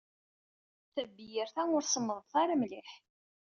[0.93, 2.89] Tabyirt-a ur semmeḍ-t ara mliḥ.